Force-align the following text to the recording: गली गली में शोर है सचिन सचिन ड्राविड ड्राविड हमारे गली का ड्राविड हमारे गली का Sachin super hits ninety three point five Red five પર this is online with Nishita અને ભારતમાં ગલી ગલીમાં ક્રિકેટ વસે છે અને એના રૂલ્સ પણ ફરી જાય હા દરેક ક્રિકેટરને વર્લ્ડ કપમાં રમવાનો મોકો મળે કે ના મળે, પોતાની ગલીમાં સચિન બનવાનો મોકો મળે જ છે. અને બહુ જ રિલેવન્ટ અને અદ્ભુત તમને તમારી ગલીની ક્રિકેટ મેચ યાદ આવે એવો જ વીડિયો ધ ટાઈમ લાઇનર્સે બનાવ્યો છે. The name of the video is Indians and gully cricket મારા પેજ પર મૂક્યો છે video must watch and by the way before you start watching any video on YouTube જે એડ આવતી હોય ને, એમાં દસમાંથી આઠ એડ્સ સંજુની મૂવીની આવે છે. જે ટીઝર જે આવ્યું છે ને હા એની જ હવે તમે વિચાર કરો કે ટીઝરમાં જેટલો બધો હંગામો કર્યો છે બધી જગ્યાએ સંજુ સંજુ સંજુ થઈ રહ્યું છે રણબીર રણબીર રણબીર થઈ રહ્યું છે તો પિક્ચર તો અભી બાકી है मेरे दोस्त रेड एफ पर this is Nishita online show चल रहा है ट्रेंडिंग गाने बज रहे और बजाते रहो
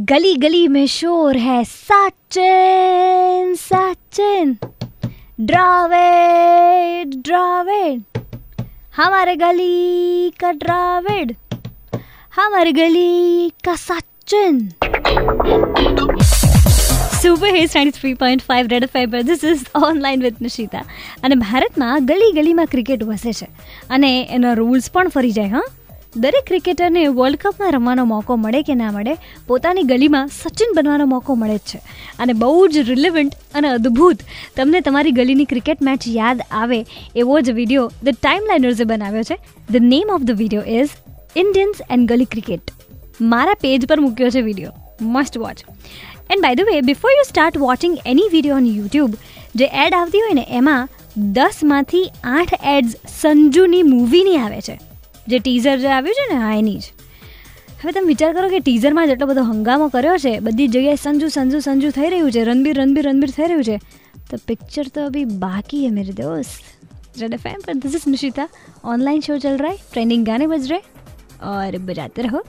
गली 0.00 0.34
गली 0.36 0.66
में 0.68 0.86
शोर 0.86 1.36
है 1.36 1.62
सचिन 1.64 3.54
सचिन 3.54 4.56
ड्राविड 5.42 7.14
ड्राविड 7.22 8.18
हमारे 8.96 9.34
गली 9.36 10.30
का 10.40 10.52
ड्राविड 10.54 11.34
हमारे 12.32 12.72
गली 12.72 13.50
का 13.64 13.74
Sachin 13.78 14.60
super 17.16 17.50
hits 17.50 17.74
ninety 17.74 17.92
three 17.92 18.14
point 18.16 18.44
five 18.44 18.68
Red 18.68 18.86
five 18.88 19.10
પર 19.10 19.22
this 19.24 19.44
is 19.46 19.66
online 19.80 20.22
with 20.22 20.40
Nishita 20.40 20.84
અને 21.22 21.36
ભારતમાં 21.42 22.06
ગલી 22.06 22.30
ગલીમાં 22.34 22.68
ક્રિકેટ 22.68 23.04
વસે 23.04 23.34
છે 23.34 23.50
અને 23.90 24.10
એના 24.30 24.54
રૂલ્સ 24.56 24.90
પણ 24.90 25.10
ફરી 25.10 25.34
જાય 25.34 25.52
હા 25.54 25.68
દરેક 26.15 26.45
ક્રિકેટરને 26.47 27.01
વર્લ્ડ 27.07 27.37
કપમાં 27.37 27.71
રમવાનો 27.71 28.05
મોકો 28.05 28.35
મળે 28.35 28.61
કે 28.61 28.75
ના 28.75 28.91
મળે, 28.91 29.13
પોતાની 29.47 29.83
ગલીમાં 29.83 30.27
સચિન 30.27 30.69
બનવાનો 30.75 31.05
મોકો 31.05 31.35
મળે 31.35 31.57
જ 31.57 31.59
છે. 31.59 31.79
અને 32.19 32.33
બહુ 32.33 32.67
જ 32.67 32.77
રિલેવન્ટ 32.77 33.33
અને 33.53 33.67
અદ્ભુત 33.67 34.23
તમને 34.55 34.81
તમારી 34.81 35.11
ગલીની 35.11 35.45
ક્રિકેટ 35.45 35.81
મેચ 35.81 36.07
યાદ 36.07 36.41
આવે 36.51 36.79
એવો 37.15 37.39
જ 37.39 37.51
વીડિયો 37.51 37.91
ધ 38.03 38.15
ટાઈમ 38.15 38.47
લાઇનર્સે 38.47 38.83
બનાવ્યો 38.83 39.23
છે. 39.23 39.37
The 39.71 39.75
name 39.81 40.09
of 40.09 40.21
the 40.21 40.31
video 40.31 40.63
is 40.77 40.89
Indians 41.35 41.83
and 41.89 42.09
gully 42.09 42.25
cricket 42.25 42.71
મારા 43.21 43.53
પેજ 43.53 43.87
પર 43.87 43.99
મૂક્યો 43.99 44.29
છે 44.29 44.41
video 44.41 44.73
must 45.01 45.37
watch 45.37 45.59
and 46.31 46.41
by 46.41 46.55
the 46.55 46.61
way 46.61 46.81
before 46.81 47.11
you 47.11 47.27
start 47.27 47.57
watching 47.57 47.97
any 48.05 48.31
video 48.31 48.57
on 48.57 48.65
YouTube 48.65 49.13
જે 49.55 49.65
એડ 49.65 49.93
આવતી 49.93 50.19
હોય 50.19 50.33
ને, 50.33 50.47
એમાં 50.49 50.89
દસમાંથી 51.17 52.07
આઠ 52.23 52.53
એડ્સ 52.63 52.95
સંજુની 53.21 53.83
મૂવીની 53.83 54.37
આવે 54.37 54.61
છે. 54.61 54.79
જે 55.26 55.38
ટીઝર 55.38 55.76
જે 55.78 55.90
આવ્યું 55.90 56.18
છે 56.20 56.26
ને 56.32 56.40
હા 56.40 56.56
એની 56.56 56.78
જ 56.78 56.86
હવે 57.80 57.92
તમે 57.92 58.06
વિચાર 58.06 58.30
કરો 58.32 58.48
કે 58.48 58.60
ટીઝરમાં 58.60 59.08
જેટલો 59.08 59.26
બધો 59.26 59.44
હંગામો 59.44 59.88
કર્યો 59.88 60.16
છે 60.18 60.32
બધી 60.40 60.68
જગ્યાએ 60.68 60.98
સંજુ 60.98 61.30
સંજુ 61.30 61.60
સંજુ 61.60 61.90
થઈ 61.92 62.10
રહ્યું 62.10 62.30
છે 62.30 62.44
રણબીર 62.44 62.76
રણબીર 62.76 63.06
રણબીર 63.06 63.32
થઈ 63.32 63.48
રહ્યું 63.48 63.64
છે 63.64 63.76
તો 64.30 64.38
પિક્ચર 64.46 64.86
તો 64.90 65.06
અભી 65.06 65.26
બાકી 65.38 65.82
है 65.84 65.90
मेरे 65.90 66.14
दोस्त 66.14 67.20
रेड 67.20 67.34
एफ 67.34 67.46
पर 67.66 67.74
this 67.76 67.94
is 67.94 68.08
Nishita 68.08 68.48
online 68.84 69.20
show 69.20 69.38
चल 69.38 69.56
रहा 69.56 69.70
है 69.70 69.78
ट्रेंडिंग 69.92 70.26
गाने 70.26 70.46
बज 70.46 70.70
रहे 70.70 70.80
और 71.44 71.78
बजाते 71.84 72.22
रहो 72.22 72.42